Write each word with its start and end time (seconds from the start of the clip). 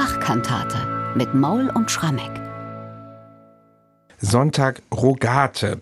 Bach-Kantate 0.00 1.12
mit 1.14 1.34
Maul 1.34 1.68
und 1.74 1.90
Schrammeck. 1.90 2.30
Sonntag 4.16 4.80
Rogate. 4.90 5.78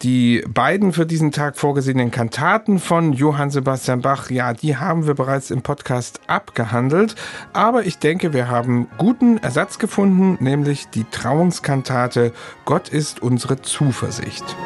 Die 0.00 0.42
beiden 0.48 0.94
für 0.94 1.04
diesen 1.04 1.32
Tag 1.32 1.58
vorgesehenen 1.58 2.10
Kantaten 2.10 2.78
von 2.78 3.12
Johann 3.12 3.50
Sebastian 3.50 4.00
Bach, 4.00 4.30
ja, 4.30 4.54
die 4.54 4.78
haben 4.78 5.06
wir 5.06 5.12
bereits 5.12 5.50
im 5.50 5.60
Podcast 5.60 6.22
abgehandelt. 6.28 7.14
Aber 7.52 7.84
ich 7.84 7.98
denke, 7.98 8.32
wir 8.32 8.48
haben 8.48 8.88
guten 8.96 9.36
Ersatz 9.36 9.78
gefunden, 9.78 10.42
nämlich 10.42 10.86
die 10.88 11.04
Trauungskantate 11.04 12.32
Gott 12.64 12.88
ist 12.88 13.20
unsere 13.20 13.60
Zuversicht. 13.60 14.56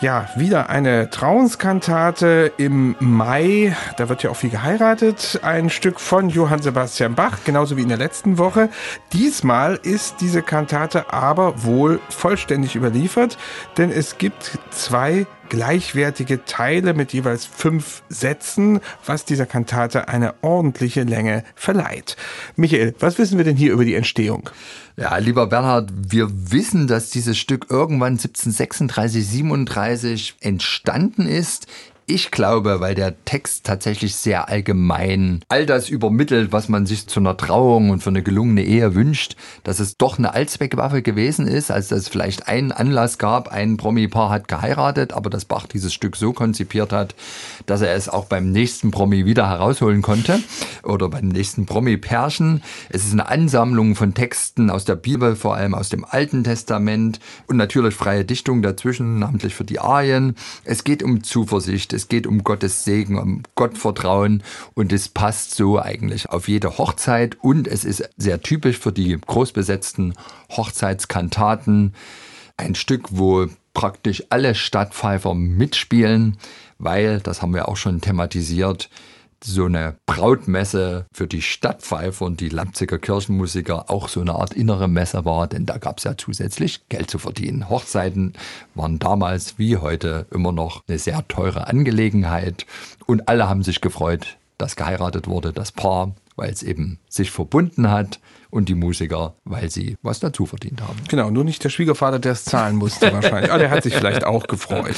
Ja, 0.00 0.28
wieder 0.36 0.70
eine 0.70 1.10
Trauenskantate 1.10 2.52
im 2.56 2.94
Mai. 3.00 3.76
Da 3.96 4.08
wird 4.08 4.22
ja 4.22 4.30
auch 4.30 4.36
viel 4.36 4.50
geheiratet. 4.50 5.40
Ein 5.42 5.70
Stück 5.70 5.98
von 5.98 6.28
Johann 6.28 6.62
Sebastian 6.62 7.16
Bach, 7.16 7.38
genauso 7.44 7.76
wie 7.76 7.82
in 7.82 7.88
der 7.88 7.98
letzten 7.98 8.38
Woche. 8.38 8.68
Diesmal 9.12 9.74
ist 9.82 10.20
diese 10.20 10.42
Kantate 10.42 11.12
aber 11.12 11.64
wohl 11.64 11.98
vollständig 12.10 12.76
überliefert, 12.76 13.38
denn 13.76 13.90
es 13.90 14.18
gibt 14.18 14.60
zwei 14.70 15.26
gleichwertige 15.48 16.44
Teile 16.44 16.94
mit 16.94 17.12
jeweils 17.12 17.46
fünf 17.46 18.02
Sätzen, 18.08 18.80
was 19.04 19.24
dieser 19.24 19.46
Kantate 19.46 20.08
eine 20.08 20.34
ordentliche 20.42 21.02
Länge 21.02 21.44
verleiht. 21.54 22.16
Michael, 22.56 22.94
was 22.98 23.18
wissen 23.18 23.38
wir 23.38 23.44
denn 23.44 23.56
hier 23.56 23.72
über 23.72 23.84
die 23.84 23.94
Entstehung? 23.94 24.50
Ja, 24.96 25.16
lieber 25.18 25.46
Bernhard, 25.46 25.90
wir 25.94 26.28
wissen, 26.30 26.86
dass 26.86 27.10
dieses 27.10 27.38
Stück 27.38 27.66
irgendwann 27.70 28.14
1736, 28.14 29.26
37 29.26 30.34
entstanden 30.40 31.26
ist 31.26 31.66
ich 32.10 32.30
glaube, 32.30 32.80
weil 32.80 32.94
der 32.94 33.22
Text 33.26 33.66
tatsächlich 33.66 34.14
sehr 34.14 34.48
allgemein 34.48 35.40
all 35.48 35.66
das 35.66 35.90
übermittelt, 35.90 36.52
was 36.52 36.70
man 36.70 36.86
sich 36.86 37.06
zu 37.06 37.20
einer 37.20 37.36
Trauung 37.36 37.90
und 37.90 38.02
für 38.02 38.08
eine 38.08 38.22
gelungene 38.22 38.64
Ehe 38.64 38.94
wünscht, 38.94 39.36
dass 39.62 39.78
es 39.78 39.98
doch 39.98 40.16
eine 40.16 40.32
Allzweckwaffe 40.32 41.02
gewesen 41.02 41.46
ist, 41.46 41.70
als 41.70 41.88
dass 41.88 41.98
es 42.00 42.08
vielleicht 42.08 42.48
einen 42.48 42.72
Anlass 42.72 43.18
gab, 43.18 43.48
ein 43.48 43.76
Promi-Paar 43.76 44.30
hat 44.30 44.48
geheiratet, 44.48 45.12
aber 45.12 45.28
dass 45.28 45.44
Bach 45.44 45.66
dieses 45.66 45.92
Stück 45.92 46.16
so 46.16 46.32
konzipiert 46.32 46.94
hat, 46.94 47.14
dass 47.66 47.82
er 47.82 47.94
es 47.94 48.08
auch 48.08 48.24
beim 48.24 48.52
nächsten 48.52 48.90
Promi 48.90 49.26
wieder 49.26 49.46
herausholen 49.46 50.00
konnte 50.00 50.40
oder 50.84 51.10
beim 51.10 51.28
nächsten 51.28 51.66
Promi-Pärchen. 51.66 52.62
Es 52.88 53.04
ist 53.04 53.12
eine 53.12 53.28
Ansammlung 53.28 53.96
von 53.96 54.14
Texten 54.14 54.70
aus 54.70 54.86
der 54.86 54.96
Bibel, 54.96 55.36
vor 55.36 55.56
allem 55.56 55.74
aus 55.74 55.90
dem 55.90 56.06
Alten 56.06 56.42
Testament 56.42 57.20
und 57.48 57.58
natürlich 57.58 57.94
freie 57.94 58.24
Dichtung 58.24 58.62
dazwischen, 58.62 59.18
namentlich 59.18 59.54
für 59.54 59.64
die 59.64 59.78
Arien. 59.78 60.36
Es 60.64 60.84
geht 60.84 61.02
um 61.02 61.22
Zuversicht, 61.22 61.97
es 61.98 62.06
geht 62.06 62.28
um 62.28 62.44
Gottes 62.44 62.84
Segen, 62.84 63.18
um 63.18 63.42
Gottvertrauen 63.56 64.44
und 64.74 64.92
es 64.92 65.08
passt 65.08 65.54
so 65.54 65.80
eigentlich 65.80 66.30
auf 66.30 66.48
jede 66.48 66.78
Hochzeit 66.78 67.36
und 67.42 67.66
es 67.66 67.84
ist 67.84 68.08
sehr 68.16 68.40
typisch 68.40 68.78
für 68.78 68.92
die 68.92 69.18
großbesetzten 69.20 70.14
Hochzeitskantaten. 70.50 71.94
Ein 72.56 72.76
Stück, 72.76 73.08
wo 73.10 73.48
praktisch 73.74 74.22
alle 74.30 74.54
Stadtpfeifer 74.54 75.34
mitspielen, 75.34 76.38
weil, 76.78 77.18
das 77.20 77.42
haben 77.42 77.52
wir 77.52 77.68
auch 77.68 77.76
schon 77.76 78.00
thematisiert, 78.00 78.90
so 79.42 79.66
eine 79.66 79.96
Brautmesse 80.06 81.06
für 81.12 81.26
die 81.26 81.42
Stadtpfeifer 81.42 82.24
und 82.24 82.40
die 82.40 82.48
Leipziger 82.48 82.98
Kirchenmusiker 82.98 83.90
auch 83.90 84.08
so 84.08 84.20
eine 84.20 84.34
Art 84.34 84.54
innere 84.54 84.88
Messe 84.88 85.24
war, 85.24 85.46
denn 85.46 85.66
da 85.66 85.78
gab 85.78 85.98
es 85.98 86.04
ja 86.04 86.16
zusätzlich 86.16 86.88
Geld 86.88 87.10
zu 87.10 87.18
verdienen. 87.18 87.68
Hochzeiten 87.68 88.34
waren 88.74 88.98
damals 88.98 89.58
wie 89.58 89.76
heute 89.76 90.26
immer 90.30 90.52
noch 90.52 90.82
eine 90.88 90.98
sehr 90.98 91.26
teure 91.28 91.66
Angelegenheit 91.66 92.66
und 93.06 93.28
alle 93.28 93.48
haben 93.48 93.62
sich 93.62 93.80
gefreut, 93.80 94.38
dass 94.58 94.76
geheiratet 94.76 95.28
wurde, 95.28 95.52
das 95.52 95.72
Paar, 95.72 96.14
weil 96.36 96.50
es 96.50 96.62
eben 96.62 96.98
sich 97.08 97.30
verbunden 97.30 97.90
hat 97.90 98.18
und 98.50 98.68
die 98.68 98.74
Musiker, 98.74 99.34
weil 99.44 99.70
sie 99.70 99.96
was 100.02 100.20
dazu 100.20 100.46
verdient 100.46 100.80
haben. 100.80 100.98
Genau, 101.08 101.30
nur 101.30 101.44
nicht 101.44 101.62
der 101.64 101.68
Schwiegervater, 101.68 102.18
der 102.18 102.32
es 102.32 102.44
zahlen 102.44 102.76
musste 102.76 103.12
wahrscheinlich. 103.12 103.50
Aber 103.50 103.58
der 103.58 103.70
hat 103.70 103.82
sich 103.82 103.94
vielleicht 103.94 104.24
auch 104.24 104.46
gefreut. 104.46 104.96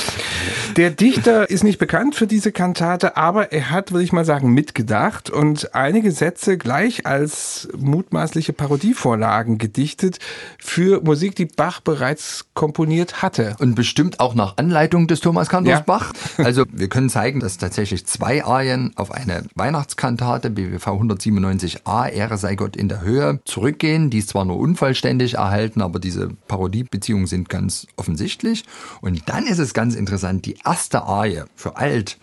Der 0.76 0.90
Dichter 0.90 1.50
ist 1.50 1.64
nicht 1.64 1.78
bekannt 1.78 2.14
für 2.14 2.26
diese 2.26 2.52
Kantate, 2.52 3.16
aber 3.16 3.52
er 3.52 3.70
hat, 3.70 3.92
würde 3.92 4.04
ich 4.04 4.12
mal 4.12 4.24
sagen, 4.24 4.52
mitgedacht 4.52 5.30
und 5.30 5.74
einige 5.74 6.12
Sätze 6.12 6.58
gleich 6.58 7.06
als 7.06 7.68
mutmaßliche 7.76 8.52
Parodievorlagen 8.52 9.58
gedichtet 9.58 10.18
für 10.58 11.00
Musik, 11.02 11.34
die 11.34 11.46
Bach 11.46 11.80
bereits 11.80 12.46
komponiert 12.54 13.22
hatte. 13.22 13.56
Und 13.58 13.74
bestimmt 13.74 14.20
auch 14.20 14.34
nach 14.34 14.56
Anleitung 14.58 15.06
des 15.06 15.20
Thomas 15.20 15.48
Kantors 15.48 15.78
ja. 15.78 15.84
Bach. 15.84 16.12
Also 16.38 16.64
wir 16.72 16.88
können 16.88 17.10
zeigen, 17.10 17.40
dass 17.40 17.58
tatsächlich 17.58 18.06
zwei 18.06 18.44
Arien 18.44 18.92
auf 18.96 19.10
eine 19.10 19.44
Weihnachtskantate 19.54 20.50
BWV 20.50 20.86
197a 20.86 22.08
Ehre 22.08 22.38
sei 22.38 22.54
Gott 22.54 22.76
in 22.76 22.88
der 22.88 23.02
Höhe 23.02 23.39
zurückgehen. 23.44 24.10
Die 24.10 24.18
ist 24.18 24.30
zwar 24.30 24.44
nur 24.44 24.58
unvollständig 24.58 25.34
erhalten, 25.34 25.82
aber 25.82 25.98
diese 25.98 26.30
Parodiebeziehungen 26.48 27.26
sind 27.26 27.48
ganz 27.48 27.86
offensichtlich. 27.96 28.64
Und 29.00 29.28
dann 29.28 29.46
ist 29.46 29.58
es 29.58 29.74
ganz 29.74 29.94
interessant, 29.94 30.46
die 30.46 30.56
erste 30.64 31.02
Arie 31.02 31.42
für 31.54 31.76
alt 31.76 32.18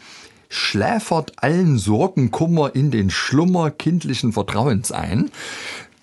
schläfert 0.50 1.33
allen 1.38 1.77
Sorgen, 1.77 2.31
Kummer 2.31 2.73
in 2.75 2.91
den 2.91 3.09
Schlummer 3.09 3.72
kindlichen 3.72 4.31
Vertrauens 4.31 4.91
ein. 4.91 5.29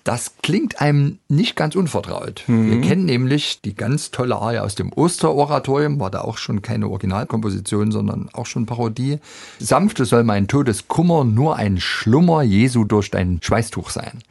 Das 0.04 0.34
klingt 0.42 0.82
einem 0.82 1.18
nicht 1.28 1.56
ganz 1.56 1.74
unvertraut. 1.74 2.44
Mhm. 2.46 2.70
Wir 2.70 2.80
kennen 2.82 3.06
nämlich 3.06 3.62
die 3.62 3.74
ganz 3.74 4.10
tolle 4.10 4.36
Arie 4.36 4.58
aus 4.58 4.74
dem 4.74 4.92
Osteroratorium, 4.92 5.98
war 5.98 6.10
da 6.10 6.20
auch 6.20 6.36
schon 6.36 6.60
keine 6.60 6.88
Originalkomposition, 6.88 7.90
sondern 7.90 8.28
auch 8.34 8.44
schon 8.44 8.66
Parodie. 8.66 9.18
Sanfte 9.58 10.04
soll 10.04 10.22
mein 10.22 10.46
Todeskummer 10.46 11.24
nur 11.24 11.56
ein 11.56 11.80
Schlummer 11.80 12.42
Jesu 12.42 12.84
durch 12.84 13.10
dein 13.10 13.40
Schweißtuch 13.42 13.88
sein 13.88 14.22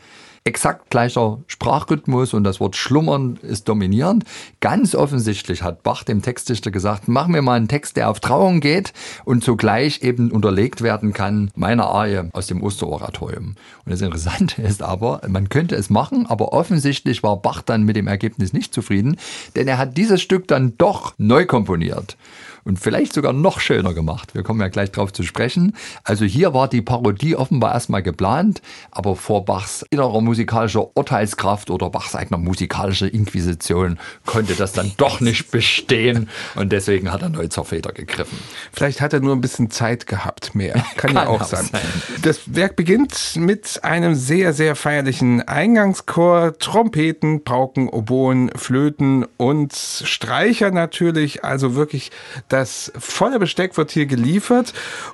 exakt 0.43 0.89
gleicher 0.89 1.39
Sprachrhythmus 1.63 2.33
und 2.33 2.43
das 2.43 2.59
Wort 2.59 2.75
schlummern 2.75 3.39
ist 3.41 3.69
dominierend. 3.69 4.25
Ganz 4.59 4.95
offensichtlich 4.95 5.63
hat 5.63 5.81
Bach 5.81 6.03
dem 6.03 6.21
Textdichter 6.21 6.71
gesagt, 6.71 7.07
mach 7.07 7.27
mir 7.27 7.41
mal 7.41 7.53
einen 7.53 7.69
Text, 7.69 7.95
der 7.95 8.09
auf 8.09 8.19
Trauung 8.19 8.59
geht 8.59 8.91
und 9.23 9.45
zugleich 9.45 10.01
eben 10.01 10.29
unterlegt 10.29 10.81
werden 10.81 11.13
kann 11.13 11.51
meiner 11.55 11.85
Arie 11.85 12.29
aus 12.33 12.47
dem 12.47 12.61
Osteroratorium. 12.61 13.55
Und 13.85 13.91
das 13.93 14.01
Interessante 14.01 14.61
ist 14.61 14.83
aber, 14.83 15.21
man 15.29 15.47
könnte 15.47 15.75
es 15.75 15.89
machen, 15.89 16.25
aber 16.25 16.51
offensichtlich 16.51 17.23
war 17.23 17.41
Bach 17.41 17.61
dann 17.61 17.83
mit 17.83 17.95
dem 17.95 18.07
Ergebnis 18.07 18.51
nicht 18.51 18.73
zufrieden, 18.73 19.15
denn 19.55 19.65
er 19.69 19.77
hat 19.77 19.95
dieses 19.95 20.21
Stück 20.21 20.49
dann 20.49 20.77
doch 20.77 21.13
neu 21.17 21.45
komponiert 21.45 22.17
und 22.63 22.79
vielleicht 22.79 23.13
sogar 23.13 23.33
noch 23.33 23.59
schöner 23.59 23.93
gemacht. 23.93 24.35
Wir 24.35 24.43
kommen 24.43 24.61
ja 24.61 24.67
gleich 24.67 24.91
drauf 24.91 25.11
zu 25.11 25.23
sprechen. 25.23 25.75
Also 26.03 26.25
hier 26.25 26.53
war 26.53 26.67
die 26.67 26.81
Parodie 26.81 27.35
offenbar 27.35 27.73
erstmal 27.73 28.03
geplant, 28.03 28.61
aber 28.91 29.15
vor 29.15 29.45
Bachs 29.45 29.85
innerer 29.89 30.21
musikalischer 30.21 30.95
Urteilskraft 30.95 31.52
oder 31.69 31.89
Bachs 31.89 32.15
eigener 32.15 32.37
musikalischer 32.37 33.13
Inquisition 33.13 33.99
konnte 34.25 34.55
das 34.55 34.73
dann 34.73 34.91
doch 34.97 35.19
nicht 35.19 35.51
bestehen 35.51 36.29
und 36.55 36.71
deswegen 36.71 37.11
hat 37.11 37.21
er 37.21 37.29
neu 37.29 37.47
zur 37.47 37.65
Feder 37.65 37.91
gegriffen. 37.91 38.37
Vielleicht 38.71 39.01
hat 39.01 39.13
er 39.13 39.19
nur 39.19 39.35
ein 39.35 39.41
bisschen 39.41 39.69
Zeit 39.71 40.07
gehabt 40.07 40.55
mehr. 40.55 40.83
Kann, 40.97 41.15
ja 41.15 41.27
auch 41.27 41.43
sein. 41.43 41.69
sein. 41.71 41.81
Das 42.21 42.55
Werk 42.55 42.75
beginnt 42.75 43.35
mit 43.35 43.83
einem 43.83 44.15
sehr, 44.15 44.53
sehr 44.53 44.75
feierlichen 44.75 45.41
Eingangschor, 45.41 46.57
Trompeten, 46.57 47.43
Pauken, 47.43 47.89
Oboen, 47.89 48.49
Flöten 48.55 49.25
und 49.37 49.73
Streicher 49.73 50.71
natürlich. 50.71 51.43
Also 51.43 51.75
wirklich 51.75 52.11
das 52.49 52.91
volle 52.97 53.39
Besteck 53.39 53.77
wird 53.77 53.91
hier 53.91 54.05
geliefert 54.05 54.73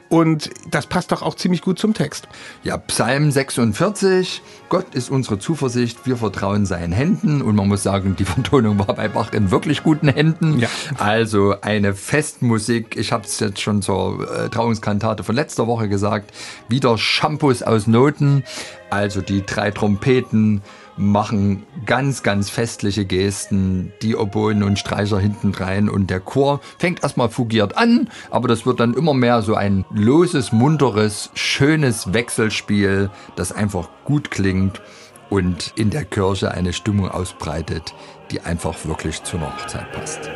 und 0.10 0.50
das 0.70 0.88
passt 0.88 1.12
doch 1.12 1.22
auch 1.22 1.36
ziemlich 1.36 1.62
gut 1.62 1.80
zum 1.80 1.94
Text. 1.94 2.28
Ja, 2.64 2.78
Psalm 2.78 3.32
46, 3.32 4.42
Gott 4.70 4.94
ist 4.94 5.10
unsere 5.10 5.40
Zuversicht, 5.40 6.06
wir 6.06 6.22
vertrauen 6.30 6.68
seinen 6.68 6.94
Händen. 6.94 7.42
Und 7.42 7.56
man 7.56 7.68
muss 7.68 7.81
sagen, 7.81 8.16
die 8.16 8.26
Vertonung 8.26 8.78
war 8.78 8.94
bei 8.94 9.08
Bach 9.08 9.34
in 9.34 9.50
wirklich 9.50 9.81
guten 9.81 10.10
Händen. 10.10 10.60
Ja. 10.60 10.70
Also 11.00 11.56
eine 11.62 11.96
Festmusik, 11.96 12.96
ich 12.98 13.12
habe 13.12 13.24
es 13.24 13.40
jetzt 13.40 13.60
schon 13.60 13.81
zur 13.81 14.30
äh, 14.30 14.50
Trauungskantate 14.50 15.24
von 15.24 15.36
letzter 15.36 15.66
Woche 15.66 15.90
gesagt, 15.90 16.31
wieder 16.68 17.00
Shampoos 17.00 17.64
aus 17.64 17.88
Noten, 17.88 18.44
also 18.92 19.22
die 19.22 19.44
drei 19.44 19.72
Trompeten, 19.72 20.62
machen 20.98 21.64
ganz, 21.86 22.24
ganz 22.24 22.50
festliche 22.50 23.06
Gesten, 23.06 23.94
die 24.02 24.16
Oboen 24.16 24.62
und 24.64 24.78
Streicher 24.78 25.18
hinten 25.18 25.54
rein 25.54 25.90
und 25.90 26.10
der 26.10 26.20
Chor 26.20 26.60
fängt 26.78 27.02
erstmal 27.04 27.30
fugiert 27.30 27.78
an, 27.78 28.10
aber 28.30 28.50
das 28.50 28.66
wird 28.66 28.81
dann 28.81 28.94
immer 28.94 29.14
mehr 29.14 29.42
so 29.42 29.56
ein 29.56 29.86
loses, 29.92 30.52
munteres, 30.52 31.31
schönes 31.36 32.14
Wechselspiel, 32.14 33.10
das 33.38 33.54
einfach 33.54 33.88
gut 34.04 34.30
klingt 34.30 34.81
und 35.30 35.74
in 35.76 35.90
der 35.90 36.06
Kirche 36.06 36.52
eine 36.52 36.74
Stimmung 36.74 37.10
ausbreitet, 37.10 37.94
die 38.31 38.42
einfach 38.42 38.86
wirklich 38.86 39.24
zur 39.24 39.42
Hochzeit 39.42 39.92
passt. 39.92 40.30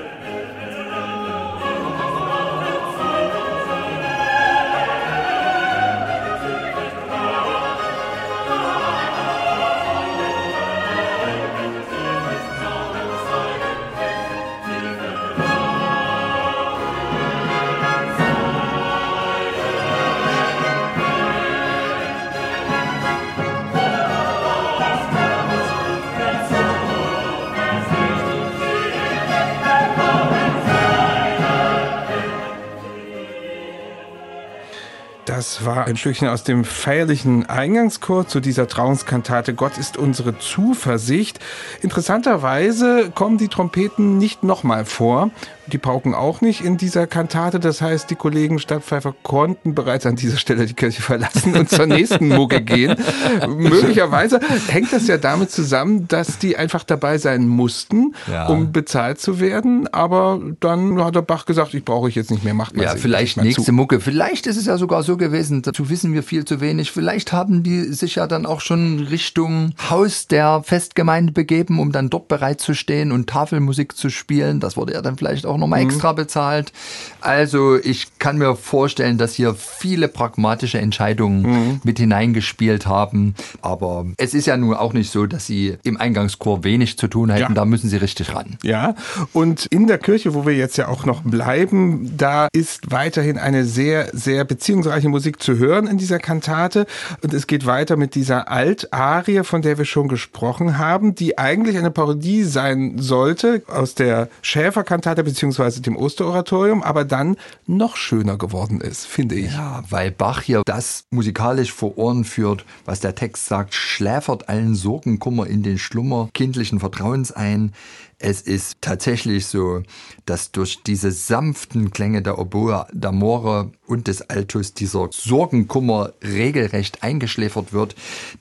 Ein 35.86 35.98
Stückchen 35.98 36.28
aus 36.28 36.44
dem 36.44 36.66
feierlichen 36.66 37.50
Eingangschor 37.50 38.28
zu 38.28 38.40
dieser 38.40 38.68
Trauungskantate 38.68 39.54
Gott 39.54 39.78
ist 39.78 39.98
unsere 39.98 40.38
Zuversicht. 40.40 41.40
Interessanterweise 41.82 43.12
kommen 43.14 43.38
die 43.38 43.48
Trompeten 43.48 44.18
nicht 44.18 44.44
nochmal 44.44 44.86
vor. 44.86 45.32
Die 45.68 45.78
Pauken 45.78 46.14
auch 46.14 46.42
nicht 46.42 46.62
in 46.62 46.78
dieser 46.78 47.08
Kantate. 47.08 47.60
Das 47.60 47.82
heißt, 47.82 48.10
die 48.10 48.16
Kollegen 48.16 48.60
Stadtpfeifer 48.60 49.16
konnten 49.24 49.74
bereits 49.76 50.06
an 50.06 50.16
dieser 50.16 50.38
Stelle 50.38 50.66
die 50.66 50.74
Kirche 50.74 51.02
verlassen 51.02 51.56
und 51.56 51.70
zur 51.70 51.86
nächsten 51.86 52.28
Mucke 52.28 52.62
gehen. 52.62 52.96
Möglicherweise 53.48 54.40
hängt 54.68 54.92
das 54.92 55.08
ja 55.08 55.18
damit 55.18 55.52
zusammen, 55.52 56.08
dass 56.08 56.38
die 56.38 56.58
einfach 56.58 56.84
dabei 56.84 57.18
sein 57.18 57.48
mussten, 57.48 58.14
ja. 58.30 58.48
um 58.48 58.72
bezahlt 58.72 59.20
zu 59.20 59.40
werden. 59.40 59.88
Aber 59.94 60.42
dann 60.60 61.02
hat 61.04 61.16
der 61.16 61.22
Bach 61.22 61.46
gesagt, 61.46 61.74
ich 61.74 61.86
brauche 61.86 62.10
ich 62.10 62.16
jetzt 62.16 62.32
nicht 62.32 62.44
mehr, 62.44 62.54
macht 62.54 62.76
mal 62.76 62.84
Ja, 62.84 62.96
vielleicht 62.96 63.38
nächste 63.38 63.64
zu. 63.64 63.72
Mucke. 63.72 64.00
Vielleicht 64.00 64.48
ist 64.48 64.58
es 64.58 64.66
ja 64.66 64.78
sogar 64.78 65.04
so 65.04 65.18
gewesen, 65.18 65.62
dazu 65.62 65.90
wissen 65.90 66.14
wir 66.14 66.24
viel 66.24 66.46
zu 66.46 66.60
wenig. 66.60 66.92
Vielleicht 66.92 67.32
haben 67.32 67.64
die 67.64 67.94
sich 67.94 68.16
ja 68.16 68.28
dann 68.28 68.46
auch 68.46 68.62
schon 68.62 69.00
Richtung 69.00 69.74
Haus 69.90 70.28
der 70.28 70.62
Festgemeinde 70.64 71.32
begeben, 71.32 71.80
um 71.80 71.92
dann 71.92 72.10
dort 72.10 72.28
bereit 72.28 72.60
zu 72.60 72.74
stehen 72.74 73.12
und 73.12 73.30
Tafelmusik 73.30 73.96
zu 73.96 74.10
spielen. 74.10 74.60
Das 74.60 74.76
wurde 74.78 74.94
ja 74.94 75.02
dann 75.02 75.18
vielleicht 75.18 75.46
auch 75.46 75.53
auch 75.54 75.58
nochmal 75.58 75.84
mhm. 75.84 75.90
extra 75.90 76.14
bezahlt. 76.14 76.74
Also 77.22 77.78
ich 77.78 78.20
kann 78.20 78.38
mir 78.38 78.56
vorstellen, 78.56 79.18
dass 79.18 79.34
hier 79.34 79.56
viele 79.56 80.08
pragmatische 80.08 80.80
Entscheidungen 80.80 81.42
mhm. 81.42 81.82
mit 81.84 82.00
hineingespielt 82.00 82.86
haben. 82.86 83.36
Aber 83.62 84.06
es 84.18 84.34
ist 84.34 84.48
ja 84.48 84.58
nun 84.58 84.74
auch 84.74 84.94
nicht 84.94 85.12
so, 85.12 85.26
dass 85.26 85.46
sie 85.46 85.78
im 85.84 85.98
Eingangschor 85.98 86.64
wenig 86.64 86.98
zu 86.98 87.08
tun 87.08 87.30
hätten. 87.30 87.54
Ja. 87.54 87.54
Da 87.54 87.66
müssen 87.66 87.90
sie 87.90 87.98
richtig 87.98 88.36
ran. 88.36 88.58
Ja, 88.64 88.96
und 89.32 89.68
in 89.68 89.88
der 89.88 89.98
Kirche, 90.00 90.34
wo 90.34 90.46
wir 90.46 90.56
jetzt 90.56 90.78
ja 90.78 90.88
auch 90.88 91.06
noch 91.06 91.22
bleiben, 91.22 92.12
da 92.18 92.48
ist 92.52 92.92
weiterhin 92.92 93.38
eine 93.38 93.66
sehr, 93.66 94.10
sehr 94.14 94.44
beziehungsreiche 94.44 95.10
Musik 95.10 95.42
zu 95.42 95.58
hören 95.58 95.88
in 95.88 95.98
dieser 95.98 96.20
Kantate. 96.20 96.86
Und 97.22 97.34
es 97.34 97.48
geht 97.48 97.66
weiter 97.66 97.96
mit 97.96 98.16
dieser 98.16 98.50
Altarie, 98.50 99.44
von 99.44 99.62
der 99.62 99.78
wir 99.78 99.86
schon 99.86 100.08
gesprochen 100.08 100.78
haben, 100.78 101.16
die 101.16 101.38
eigentlich 101.38 101.78
eine 101.78 101.92
Parodie 101.92 102.44
sein 102.44 102.98
sollte 102.98 103.64
aus 103.68 103.96
der 103.96 104.30
Schäferkantate 104.42 105.24
bzw 105.24 105.43
beziehungsweise 105.44 105.82
dem 105.82 105.98
Osteroratorium, 105.98 106.84
aber 106.84 107.04
dann 107.04 107.36
noch 107.68 107.98
schöner 107.98 108.38
geworden 108.38 108.80
ist, 108.80 109.06
finde 109.06 109.36
ich. 109.36 109.52
Ja, 109.52 109.84
weil 109.90 110.10
Bach 110.10 110.42
hier 110.42 110.62
das 110.66 111.04
musikalisch 111.10 111.74
vor 111.74 111.98
Ohren 111.98 112.24
führt, 112.24 112.64
was 112.86 113.02
der 113.02 113.14
Text 113.14 113.48
sagt, 113.48 113.74
schläfert 113.74 114.48
allen 114.48 114.74
Sorgenkummer 114.74 115.46
in 115.48 115.62
den 115.62 115.78
Schlummer 115.78 116.30
kindlichen 116.34 116.80
Vertrauens 116.80 117.34
ein. 117.34 117.74
Es 118.20 118.40
ist 118.40 118.78
tatsächlich 118.80 119.48
so, 119.48 119.84
dass 120.26 120.54
durch 120.54 120.82
diese 120.84 121.12
sanften 121.12 121.92
Klänge 121.92 122.22
der 122.22 122.40
Oboe, 122.40 122.86
der 122.94 123.12
More 123.12 123.72
und 123.86 124.08
des 124.08 124.22
Altus 124.22 124.74
dieser 124.74 125.10
Sorgenkummer 125.12 126.14
regelrecht 126.24 127.04
eingeschläfert 127.04 127.74
wird. 127.74 127.96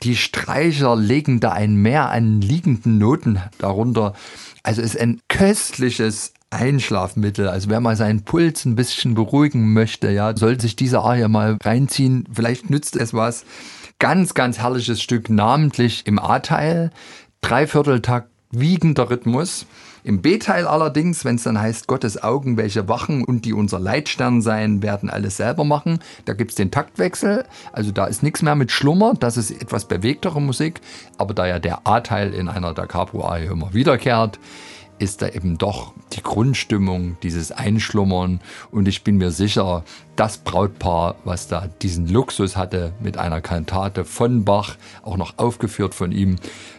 Die 0.04 0.14
Streicher 0.14 0.94
legen 0.94 1.40
da 1.40 1.50
ein 1.50 1.74
Mehr 1.74 2.10
an 2.10 2.40
liegenden 2.40 2.98
Noten 2.98 3.40
darunter. 3.58 4.14
Also 4.62 4.82
es 4.82 4.94
ist 4.94 5.00
ein 5.00 5.20
köstliches 5.26 6.32
Einschlafmittel. 6.52 7.48
Also 7.48 7.70
wer 7.70 7.80
mal 7.80 7.96
seinen 7.96 8.24
Puls 8.24 8.64
ein 8.64 8.76
bisschen 8.76 9.14
beruhigen 9.14 9.72
möchte, 9.72 10.10
ja, 10.10 10.36
soll 10.36 10.60
sich 10.60 10.76
diese 10.76 11.00
Arie 11.00 11.28
mal 11.28 11.58
reinziehen. 11.62 12.28
Vielleicht 12.32 12.70
nützt 12.70 12.96
es 12.96 13.14
was. 13.14 13.44
Ganz, 13.98 14.34
ganz 14.34 14.58
herrliches 14.58 15.00
Stück, 15.00 15.30
namentlich 15.30 16.06
im 16.06 16.18
A-Teil. 16.18 16.90
Dreivierteltakt 17.40 18.28
wiegender 18.52 19.10
Rhythmus. 19.10 19.66
Im 20.04 20.20
B-Teil 20.20 20.66
allerdings, 20.66 21.24
wenn 21.24 21.36
es 21.36 21.44
dann 21.44 21.60
heißt, 21.60 21.86
Gottes 21.86 22.22
Augen, 22.22 22.56
welche 22.56 22.88
wachen 22.88 23.24
und 23.24 23.44
die 23.44 23.52
unser 23.52 23.78
Leitstern 23.78 24.42
sein, 24.42 24.82
werden 24.82 25.08
alles 25.08 25.36
selber 25.36 25.64
machen. 25.64 26.00
Da 26.24 26.34
gibt 26.34 26.50
es 26.50 26.56
den 26.56 26.70
Taktwechsel. 26.72 27.44
Also 27.72 27.92
da 27.92 28.06
ist 28.06 28.22
nichts 28.22 28.42
mehr 28.42 28.56
mit 28.56 28.72
Schlummer. 28.72 29.14
Das 29.18 29.36
ist 29.36 29.50
etwas 29.50 29.86
bewegtere 29.86 30.40
Musik. 30.40 30.80
Aber 31.18 31.34
da 31.34 31.46
ja 31.46 31.60
der 31.60 31.86
A-Teil 31.86 32.34
in 32.34 32.48
einer 32.48 32.74
Da 32.74 32.86
Capo-Arie 32.86 33.46
immer 33.46 33.72
wiederkehrt, 33.74 34.40
ist 35.02 35.20
da 35.20 35.28
eben 35.28 35.58
doch 35.58 35.92
die 36.12 36.22
Grundstimmung, 36.22 37.16
dieses 37.24 37.50
Einschlummern. 37.50 38.40
Und 38.70 38.86
ich 38.86 39.02
bin 39.02 39.16
mir 39.16 39.32
sicher, 39.32 39.82
das 40.14 40.38
Brautpaar, 40.38 41.16
was 41.24 41.48
da 41.48 41.68
diesen 41.82 42.06
Luxus 42.06 42.56
hatte, 42.56 42.92
mit 43.00 43.18
einer 43.18 43.40
Kantate 43.40 44.04
von 44.04 44.44
Bach, 44.44 44.76
auch 45.02 45.16
noch 45.16 45.38
aufgeführt 45.38 45.94
von 45.94 46.12
ihm, 46.12 46.36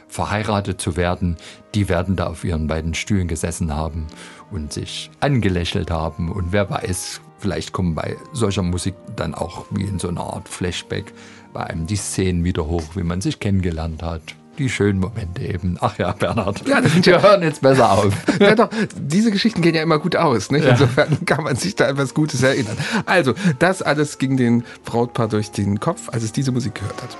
verheiratet 0.08 0.80
zu 0.80 0.96
werden, 0.96 1.36
die 1.76 1.90
werden 1.90 2.16
da 2.16 2.28
auf 2.28 2.46
ihren 2.46 2.68
beiden 2.68 2.94
Stühlen 2.94 3.28
gesessen 3.28 3.76
haben 3.76 4.08
und 4.52 4.72
sich 4.72 5.12
angelächelt 5.20 5.92
haben. 5.92 6.32
Und 6.32 6.54
wer 6.54 6.70
weiß, 6.70 7.20
vielleicht 7.40 7.74
kommen 7.74 7.94
bei 7.94 8.16
solcher 8.32 8.64
Musik 8.64 8.96
dann 9.18 9.36
auch 9.36 9.66
wie 9.72 9.84
in 9.84 10.00
so 10.00 10.08
einer 10.08 10.22
Art 10.22 10.48
Flashback 10.48 11.12
bei 11.52 11.66
einem 11.66 11.88
die 11.88 11.98
Szenen 11.98 12.46
wieder 12.46 12.68
hoch, 12.68 12.96
wie 12.96 13.04
man 13.04 13.20
sich 13.20 13.42
kennengelernt 13.42 14.02
hat 14.02 14.36
die 14.58 14.70
schönen 14.70 15.00
Momente 15.00 15.42
eben. 15.42 15.78
Ach 15.82 15.98
ja, 15.98 16.12
Bernhard. 16.12 16.68
Ja, 16.68 16.82
das 16.82 17.06
wir 17.06 17.22
hören 17.22 17.42
jetzt 17.42 17.62
besser 17.62 17.92
auf. 17.92 18.14
ja, 18.40 18.56
doch, 18.56 18.70
diese 18.96 19.32
Geschichten 19.32 19.62
gehen 19.62 19.76
ja 19.76 19.82
immer 19.82 20.00
gut 20.00 20.16
aus. 20.16 20.52
Nicht? 20.52 20.66
Ja. 20.66 20.72
Insofern 20.72 21.26
kann 21.26 21.44
man 21.44 21.56
sich 21.56 21.76
da 21.76 21.88
etwas 21.88 22.14
Gutes 22.14 22.44
erinnern. 22.44 22.78
Also, 23.06 23.34
das 23.60 23.82
alles 23.82 24.18
ging 24.18 24.38
den 24.38 24.64
Brautpaar 24.86 25.28
durch 25.28 25.52
den 25.52 25.80
Kopf, 25.80 26.10
als 26.10 26.24
es 26.24 26.32
diese 26.32 26.52
Musik 26.52 26.76
gehört 26.76 27.02
hat. 27.02 27.18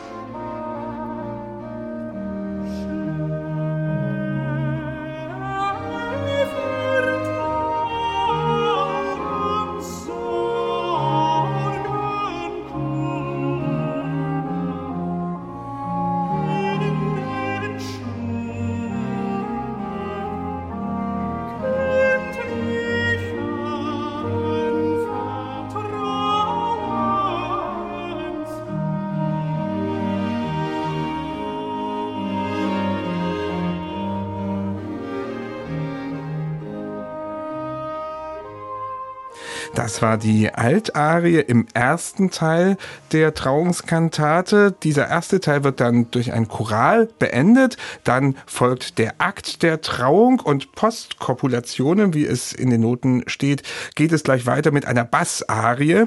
Das 39.84 40.02
war 40.02 40.18
die 40.18 40.50
Altarie 40.50 41.40
im 41.40 41.68
ersten 41.74 42.32
Teil 42.32 42.78
der 43.12 43.34
Trauungskantate. 43.34 44.74
Dieser 44.82 45.10
erste 45.10 45.42
Teil 45.42 45.66
wird 45.66 45.82
dann 45.82 46.10
durch 46.10 46.32
ein 46.32 46.48
Choral 46.48 47.10
beendet. 47.20 47.76
Dann 48.06 48.38
folgt 48.46 48.98
der 48.98 49.16
Akt 49.18 49.62
der 49.62 49.82
Trauung 49.82 50.40
und 50.40 50.72
Postkopulationen, 50.72 52.14
wie 52.14 52.26
es 52.26 52.54
in 52.54 52.70
den 52.70 52.80
Noten 52.80 53.24
steht, 53.28 53.64
geht 53.96 54.14
es 54.14 54.24
gleich 54.24 54.46
weiter 54.46 54.72
mit 54.72 54.86
einer 54.86 55.04
Bassarie. 55.04 56.06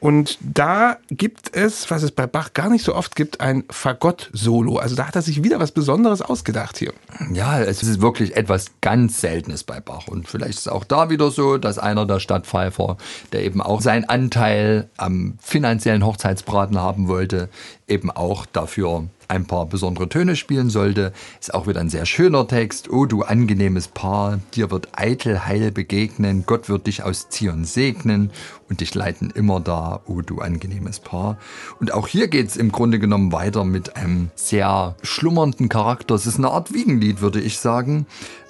Und 0.00 0.38
da 0.40 0.96
gibt 1.10 1.54
es, 1.54 1.90
was 1.90 2.02
es 2.02 2.12
bei 2.12 2.26
Bach 2.26 2.54
gar 2.54 2.70
nicht 2.70 2.82
so 2.82 2.94
oft 2.94 3.14
gibt, 3.14 3.42
ein 3.42 3.64
Fagott-Solo. 3.68 4.78
Also 4.78 4.96
da 4.96 5.06
hat 5.06 5.16
er 5.16 5.22
sich 5.22 5.44
wieder 5.44 5.60
was 5.60 5.72
Besonderes 5.72 6.22
ausgedacht 6.22 6.78
hier. 6.78 6.94
Ja, 7.34 7.60
es 7.60 7.82
ist 7.82 8.00
wirklich 8.00 8.38
etwas 8.38 8.70
ganz 8.80 9.20
Seltenes 9.20 9.64
bei 9.64 9.80
Bach. 9.80 10.08
Und 10.08 10.30
vielleicht 10.30 10.52
ist 10.52 10.60
es 10.60 10.68
auch 10.68 10.84
da 10.84 11.10
wieder 11.10 11.30
so, 11.30 11.58
dass 11.58 11.78
einer 11.78 12.06
der 12.06 12.20
Stadtpfeifer 12.20 12.96
der 13.32 13.44
eben 13.44 13.60
auch 13.60 13.80
seinen 13.80 14.04
Anteil 14.04 14.88
am 14.96 15.38
finanziellen 15.40 16.04
Hochzeitsbraten 16.04 16.78
haben 16.78 17.08
wollte, 17.08 17.48
eben 17.86 18.10
auch 18.10 18.46
dafür 18.46 19.08
ein 19.28 19.46
paar 19.46 19.66
besondere 19.66 20.08
Töne 20.08 20.36
spielen 20.36 20.70
sollte. 20.70 21.12
Ist 21.38 21.54
auch 21.54 21.66
wieder 21.66 21.80
ein 21.80 21.90
sehr 21.90 22.06
schöner 22.06 22.48
Text. 22.48 22.90
Oh, 22.90 23.04
du 23.04 23.22
angenehmes 23.22 23.88
Paar, 23.88 24.40
dir 24.54 24.70
wird 24.70 24.88
eitel 24.92 25.44
heil 25.44 25.70
begegnen, 25.70 26.44
Gott 26.46 26.68
wird 26.68 26.86
dich 26.86 27.02
aus 27.02 27.28
Zion 27.28 27.64
segnen 27.64 28.30
und 28.68 28.80
dich 28.80 28.94
leiten 28.94 29.30
immer 29.30 29.60
da, 29.60 30.00
oh, 30.06 30.22
du 30.22 30.40
angenehmes 30.40 31.00
Paar. 31.00 31.38
Und 31.78 31.92
auch 31.92 32.08
hier 32.08 32.28
geht 32.28 32.48
es 32.48 32.56
im 32.56 32.72
Grunde 32.72 32.98
genommen 32.98 33.32
weiter 33.32 33.64
mit 33.64 33.96
einem 33.96 34.30
sehr 34.34 34.96
schlummernden 35.02 35.68
Charakter. 35.68 36.14
Es 36.14 36.26
ist 36.26 36.38
eine 36.38 36.50
Art 36.50 36.72
Wiegenlied, 36.72 37.20
würde 37.20 37.40
ich 37.40 37.58
sagen. 37.58 38.06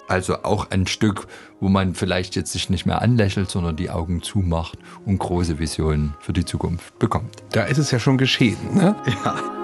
Also 0.08 0.42
auch 0.42 0.70
ein 0.70 0.86
Stück, 0.86 1.26
wo 1.60 1.68
man 1.68 1.94
vielleicht 1.94 2.34
jetzt 2.34 2.52
sich 2.52 2.70
nicht 2.70 2.86
mehr 2.86 3.02
anlächelt, 3.02 3.50
sondern 3.50 3.76
die 3.76 3.90
Augen 3.90 4.22
zumacht 4.22 4.78
und 5.04 5.18
große 5.18 5.58
Visionen 5.58 6.14
für 6.20 6.32
die 6.32 6.46
Zukunft 6.46 6.98
bekommt. 6.98 7.36
Da 7.52 7.64
ist 7.64 7.78
es 7.78 7.90
ja 7.90 7.98
schon 7.98 8.16
geschehen, 8.16 8.56
ne? 8.74 8.96
Ja. 9.24 9.58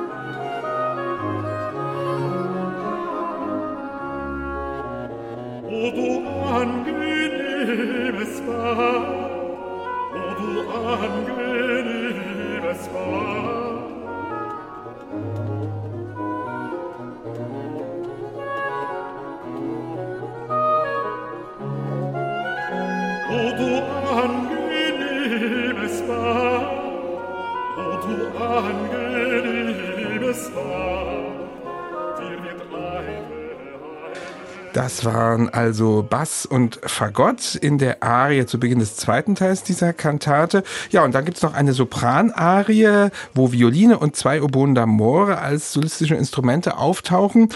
Das 34.74 35.04
waren 35.04 35.48
also 35.50 36.02
Bass 36.02 36.46
und 36.46 36.80
Fagott 36.82 37.54
in 37.54 37.78
der 37.78 38.02
Arie 38.02 38.44
zu 38.44 38.58
Beginn 38.58 38.80
des 38.80 38.96
zweiten 38.96 39.36
Teils 39.36 39.62
dieser 39.62 39.92
Kantate. 39.92 40.64
Ja, 40.90 41.04
und 41.04 41.14
dann 41.14 41.24
gibt's 41.24 41.42
noch 41.42 41.54
eine 41.54 41.72
Sopranarie, 41.72 43.10
wo 43.34 43.52
Violine 43.52 43.98
und 44.00 44.16
zwei 44.16 44.42
Oboen 44.42 44.76
d'Amore 44.76 45.36
als 45.36 45.72
solistische 45.72 46.16
Instrumente 46.16 46.76
auftauchen. 46.76 47.50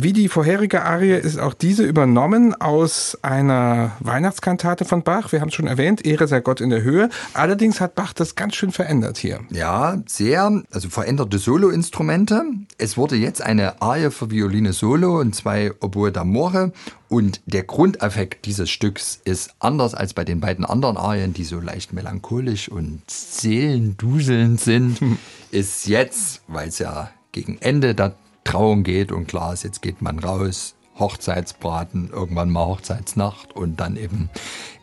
Wie 0.00 0.12
die 0.12 0.28
vorherige 0.28 0.84
Arie 0.84 1.14
ist 1.14 1.40
auch 1.40 1.54
diese 1.54 1.82
übernommen 1.82 2.54
aus 2.54 3.18
einer 3.22 3.96
Weihnachtskantate 3.98 4.84
von 4.84 5.02
Bach. 5.02 5.32
Wir 5.32 5.40
haben 5.40 5.48
es 5.48 5.56
schon 5.56 5.66
erwähnt, 5.66 6.06
Ehre 6.06 6.28
sei 6.28 6.38
Gott 6.38 6.60
in 6.60 6.70
der 6.70 6.82
Höhe. 6.82 7.10
Allerdings 7.34 7.80
hat 7.80 7.96
Bach 7.96 8.12
das 8.12 8.36
ganz 8.36 8.54
schön 8.54 8.70
verändert 8.70 9.18
hier. 9.18 9.40
Ja, 9.50 10.00
sehr, 10.06 10.62
also 10.70 10.88
veränderte 10.88 11.38
Soloinstrumente. 11.38 12.44
Es 12.78 12.96
wurde 12.96 13.16
jetzt 13.16 13.42
eine 13.42 13.82
Arie 13.82 14.12
für 14.12 14.30
Violine 14.30 14.72
Solo 14.72 15.18
und 15.18 15.34
zwei 15.34 15.72
Oboe 15.80 16.10
d'Amore. 16.10 16.70
Und 17.08 17.40
der 17.46 17.64
Grundeffekt 17.64 18.46
dieses 18.46 18.70
Stücks 18.70 19.20
ist 19.24 19.56
anders 19.58 19.96
als 19.96 20.14
bei 20.14 20.22
den 20.22 20.38
beiden 20.38 20.64
anderen 20.64 20.96
Arien, 20.96 21.32
die 21.32 21.42
so 21.42 21.58
leicht 21.58 21.92
melancholisch 21.92 22.68
und 22.68 23.02
seelenduselnd 23.08 24.60
sind, 24.60 25.00
ist 25.50 25.88
jetzt, 25.88 26.42
weil 26.46 26.68
es 26.68 26.78
ja 26.78 27.10
gegen 27.32 27.58
Ende 27.58 27.96
der 27.96 28.14
Trauung 28.48 28.82
geht 28.82 29.12
und 29.12 29.28
klar 29.28 29.52
ist, 29.52 29.62
jetzt 29.62 29.82
geht 29.82 30.00
man 30.00 30.18
raus, 30.18 30.74
Hochzeitsbraten, 30.98 32.08
irgendwann 32.10 32.48
mal 32.48 32.64
Hochzeitsnacht 32.64 33.54
und 33.54 33.78
dann 33.78 33.96
eben 33.96 34.30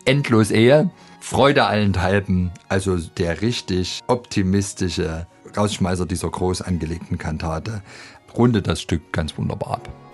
endlos 0.05 0.51
Ehe. 0.51 0.91
Freude 1.19 1.65
allenthalben, 1.65 2.51
also 2.69 2.95
der 2.97 3.41
richtig 3.41 4.01
optimistische 4.05 5.25
Rausschmeißer 5.57 6.05
dieser 6.05 6.29
groß 6.29 6.61
angelegten 6.61 7.17
Kantate, 7.17 7.81
rundet 8.37 8.67
das 8.67 8.81
Stück 8.81 9.11
ganz 9.11 9.35
wunderbar 9.35 9.71
ab. 9.77 10.04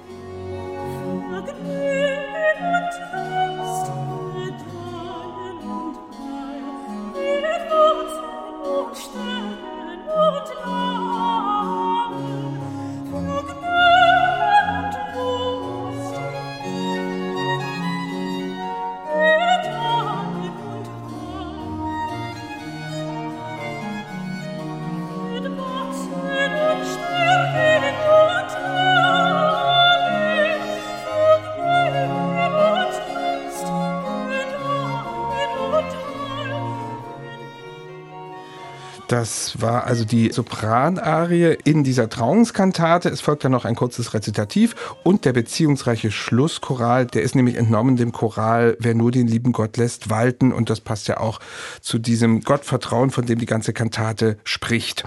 Das 39.12 39.60
war 39.60 39.88
also 39.88 40.06
die 40.06 40.32
Sopranarie 40.32 41.58
in 41.66 41.84
dieser 41.84 42.08
Trauungskantate. 42.08 43.10
Es 43.10 43.20
folgt 43.20 43.44
dann 43.44 43.52
noch 43.52 43.66
ein 43.66 43.76
kurzes 43.76 44.14
Rezitativ 44.14 44.74
und 45.04 45.26
der 45.26 45.34
beziehungsreiche 45.34 46.12
Schlusschoral. 46.12 47.08
Der 47.08 47.22
ist 47.22 47.36
nämlich 47.36 47.58
entnommen 47.58 47.98
dem 47.98 48.14
Choral 48.14 48.78
Wer 48.80 48.96
nur 48.96 49.12
den 49.12 49.28
lieben 49.28 49.52
Gott 49.52 49.76
lässt 49.76 50.10
walten. 50.10 50.54
Und 50.54 50.70
das 50.70 50.80
passt 50.80 51.10
ja 51.10 51.18
auch 51.18 51.42
zu 51.82 52.00
diesem 52.00 52.40
Gottvertrauen, 52.40 53.10
von 53.10 53.26
dem 53.26 53.38
die 53.38 53.46
ganze 53.46 53.74
Kantate 53.74 54.38
spricht. 54.46 55.04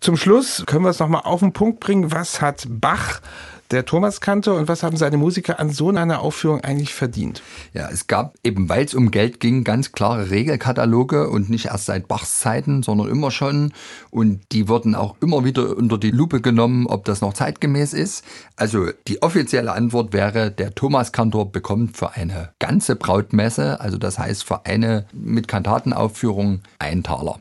Zum 0.00 0.18
Schluss 0.18 0.64
können 0.66 0.84
wir 0.84 0.90
es 0.90 0.98
nochmal 0.98 1.22
auf 1.24 1.40
den 1.40 1.54
Punkt 1.54 1.80
bringen. 1.80 2.12
Was 2.12 2.42
hat 2.42 2.66
Bach 2.68 3.22
der 3.70 3.84
Thomaskante 3.84 4.52
und 4.54 4.68
was 4.68 4.82
haben 4.82 4.96
seine 4.96 5.16
Musiker 5.16 5.60
an 5.60 5.70
so 5.70 5.90
einer 5.90 6.20
Aufführung 6.20 6.62
eigentlich 6.62 6.94
verdient? 6.94 7.42
Ja, 7.72 7.88
es 7.90 8.06
gab 8.06 8.36
eben, 8.42 8.68
weil 8.68 8.84
es 8.84 8.94
um 8.94 9.10
Geld 9.10 9.40
ging, 9.40 9.64
ganz 9.64 9.92
klare 9.92 10.30
Regelkataloge 10.30 11.28
und 11.28 11.50
nicht 11.50 11.66
erst 11.66 11.86
seit 11.86 12.08
Bachs 12.08 12.38
Zeiten, 12.40 12.82
sondern 12.82 13.08
immer 13.08 13.30
schon. 13.30 13.72
Und 14.10 14.40
die 14.52 14.68
wurden 14.68 14.94
auch 14.94 15.16
immer 15.20 15.44
wieder 15.44 15.76
unter 15.76 15.98
die 15.98 16.10
Lupe 16.10 16.40
genommen, 16.40 16.86
ob 16.86 17.04
das 17.04 17.20
noch 17.20 17.34
zeitgemäß 17.34 17.92
ist. 17.92 18.24
Also 18.56 18.88
die 19.06 19.22
offizielle 19.22 19.72
Antwort 19.72 20.12
wäre, 20.12 20.50
der 20.50 20.74
Thomaskantor 20.74 21.52
bekommt 21.52 21.96
für 21.96 22.12
eine 22.14 22.50
ganze 22.58 22.96
Brautmesse, 22.96 23.80
also 23.80 23.98
das 23.98 24.18
heißt 24.18 24.44
für 24.44 24.66
eine 24.66 25.06
mit 25.12 25.48
Kantatenaufführung, 25.48 26.62
einen 26.78 27.02
Taler. 27.02 27.40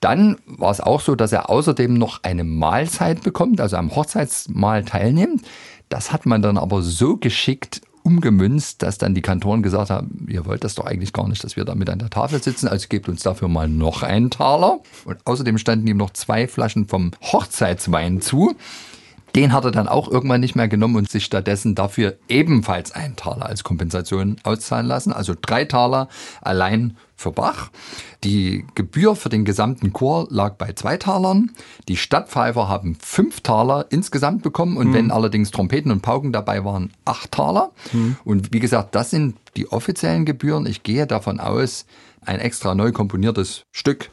Dann 0.00 0.36
war 0.46 0.70
es 0.70 0.80
auch 0.80 1.00
so, 1.00 1.14
dass 1.14 1.32
er 1.32 1.50
außerdem 1.50 1.94
noch 1.94 2.22
eine 2.22 2.44
Mahlzeit 2.44 3.22
bekommt, 3.22 3.60
also 3.60 3.76
am 3.76 3.94
Hochzeitsmahl 3.94 4.84
teilnimmt. 4.84 5.42
Das 5.88 6.12
hat 6.12 6.24
man 6.24 6.40
dann 6.40 6.56
aber 6.56 6.82
so 6.82 7.16
geschickt 7.16 7.82
umgemünzt, 8.02 8.82
dass 8.82 8.98
dann 8.98 9.14
die 9.14 9.20
Kantoren 9.20 9.62
gesagt 9.62 9.90
haben, 9.90 10.26
ihr 10.28 10.46
wollt 10.46 10.64
das 10.64 10.74
doch 10.74 10.86
eigentlich 10.86 11.12
gar 11.12 11.28
nicht, 11.28 11.44
dass 11.44 11.56
wir 11.56 11.64
da 11.64 11.74
mit 11.74 11.90
an 11.90 11.98
der 11.98 12.10
Tafel 12.10 12.42
sitzen, 12.42 12.66
also 12.66 12.86
gebt 12.88 13.08
uns 13.08 13.22
dafür 13.22 13.48
mal 13.48 13.68
noch 13.68 14.02
einen 14.02 14.30
Taler. 14.30 14.80
Und 15.04 15.18
außerdem 15.26 15.58
standen 15.58 15.86
ihm 15.86 15.98
noch 15.98 16.10
zwei 16.10 16.48
Flaschen 16.48 16.88
vom 16.88 17.10
Hochzeitswein 17.20 18.20
zu. 18.20 18.54
Den 19.34 19.52
hat 19.52 19.64
er 19.64 19.70
dann 19.70 19.88
auch 19.88 20.08
irgendwann 20.08 20.40
nicht 20.40 20.56
mehr 20.56 20.68
genommen 20.68 20.96
und 20.96 21.10
sich 21.10 21.24
stattdessen 21.24 21.74
dafür 21.74 22.16
ebenfalls 22.28 22.92
einen 22.92 23.16
Taler 23.16 23.46
als 23.46 23.64
Kompensation 23.64 24.36
auszahlen 24.42 24.86
lassen. 24.86 25.12
Also 25.12 25.34
drei 25.40 25.64
Taler 25.64 26.08
allein 26.40 26.96
für 27.16 27.32
Bach. 27.32 27.70
Die 28.24 28.64
Gebühr 28.74 29.14
für 29.14 29.28
den 29.28 29.44
gesamten 29.44 29.92
Chor 29.92 30.26
lag 30.30 30.54
bei 30.54 30.72
zwei 30.72 30.96
Talern. 30.96 31.50
Die 31.88 31.96
Stadtpfeifer 31.96 32.68
haben 32.68 32.96
fünf 33.00 33.42
Taler 33.42 33.86
insgesamt 33.90 34.42
bekommen 34.42 34.76
und 34.76 34.88
mhm. 34.88 34.94
wenn 34.94 35.10
allerdings 35.10 35.50
Trompeten 35.50 35.92
und 35.92 36.00
Pauken 36.00 36.32
dabei 36.32 36.64
waren, 36.64 36.90
acht 37.04 37.32
Taler. 37.32 37.72
Mhm. 37.92 38.16
Und 38.24 38.52
wie 38.52 38.60
gesagt, 38.60 38.94
das 38.94 39.10
sind 39.10 39.36
die 39.56 39.70
offiziellen 39.70 40.24
Gebühren. 40.24 40.66
Ich 40.66 40.82
gehe 40.82 41.06
davon 41.06 41.40
aus, 41.40 41.84
ein 42.24 42.38
extra 42.38 42.74
neu 42.74 42.92
komponiertes 42.92 43.64
Stück 43.70 44.10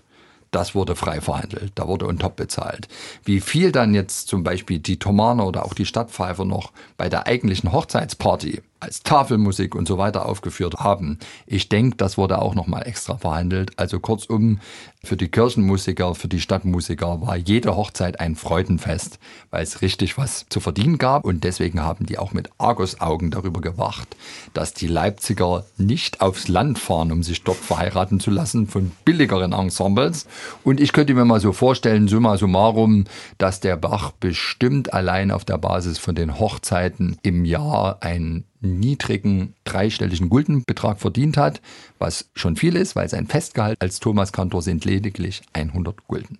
das 0.51 0.75
wurde 0.75 0.95
frei 0.95 1.21
verhandelt, 1.21 1.73
da 1.75 1.87
wurde 1.87 2.07
on 2.07 2.19
top 2.19 2.35
bezahlt. 2.35 2.87
Wie 3.23 3.41
viel 3.41 3.71
dann 3.71 3.93
jetzt 3.93 4.27
zum 4.27 4.43
Beispiel 4.43 4.79
die 4.79 4.99
Thomaner 4.99 5.45
oder 5.45 5.65
auch 5.65 5.73
die 5.73 5.85
Stadtpfeifer 5.85 6.45
noch 6.45 6.71
bei 6.97 7.09
der 7.09 7.27
eigentlichen 7.27 7.71
Hochzeitsparty 7.71 8.61
als 8.79 9.01
Tafelmusik 9.01 9.75
und 9.75 9.87
so 9.87 9.97
weiter 9.97 10.25
aufgeführt 10.25 10.75
haben. 10.75 11.19
Ich 11.45 11.69
denke, 11.69 11.97
das 11.97 12.17
wurde 12.17 12.41
auch 12.41 12.55
nochmal 12.55 12.87
extra 12.87 13.17
verhandelt. 13.17 13.71
Also 13.77 13.99
kurzum, 13.99 14.59
für 15.03 15.15
die 15.15 15.29
Kirchenmusiker, 15.29 16.15
für 16.15 16.27
die 16.27 16.41
Stadtmusiker 16.41 17.21
war 17.21 17.37
jede 17.37 17.75
Hochzeit 17.77 18.19
ein 18.19 18.35
Freudenfest, 18.35 19.19
weil 19.51 19.63
es 19.63 19.81
richtig 19.81 20.17
was 20.17 20.45
zu 20.49 20.59
verdienen 20.59 20.97
gab. 20.97 21.23
Und 21.23 21.43
deswegen 21.43 21.81
haben 21.81 22.05
die 22.05 22.19
auch 22.19 22.33
mit 22.33 22.49
Argusaugen 22.57 23.31
darüber 23.31 23.61
gewacht, 23.61 24.15
dass 24.53 24.73
die 24.73 24.87
Leipziger 24.87 25.65
nicht 25.77 26.21
aufs 26.21 26.47
Land 26.47 26.77
fahren, 26.77 27.11
um 27.11 27.23
sich 27.23 27.43
dort 27.43 27.57
verheiraten 27.57 28.19
zu 28.19 28.31
lassen 28.31 28.67
von 28.67 28.91
billigeren 29.05 29.53
Ensembles. 29.53 30.27
Und 30.63 30.79
ich 30.79 30.91
könnte 30.91 31.13
mir 31.13 31.25
mal 31.25 31.39
so 31.39 31.53
vorstellen, 31.53 32.07
summa 32.07 32.37
summarum, 32.37 33.05
dass 33.37 33.59
der 33.59 33.77
Bach 33.77 34.11
bestimmt 34.11 34.93
allein 34.93 35.31
auf 35.31 35.45
der 35.45 35.57
Basis 35.57 35.99
von 35.99 36.15
den 36.15 36.37
Hochzeiten 36.39 37.17
im 37.23 37.45
Jahr 37.45 37.99
ein 38.01 38.43
niedrigen 38.67 39.53
dreistelligen 39.63 40.29
Guldenbetrag 40.29 40.99
verdient 40.99 41.37
hat, 41.37 41.61
was 41.99 42.29
schon 42.35 42.55
viel 42.55 42.75
ist, 42.75 42.95
weil 42.95 43.09
sein 43.09 43.27
Festgehalt 43.27 43.81
als 43.81 43.99
Thomas 43.99 44.31
Kantor 44.31 44.61
sind 44.61 44.85
lediglich 44.85 45.41
100 45.53 46.07
Gulden. 46.07 46.37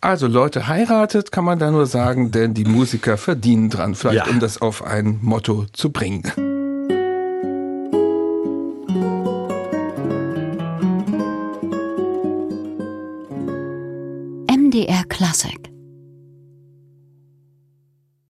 Also 0.00 0.26
Leute, 0.26 0.68
heiratet 0.68 1.32
kann 1.32 1.44
man 1.44 1.58
da 1.58 1.70
nur 1.70 1.86
sagen, 1.86 2.30
denn 2.30 2.54
die 2.54 2.64
Musiker 2.64 3.16
verdienen 3.16 3.70
dran, 3.70 3.94
vielleicht 3.94 4.26
ja. 4.26 4.32
um 4.32 4.40
das 4.40 4.60
auf 4.60 4.84
ein 4.84 5.18
Motto 5.22 5.66
zu 5.72 5.90
bringen. 5.90 6.22
MDR 14.48 15.04
Classic 15.08 15.75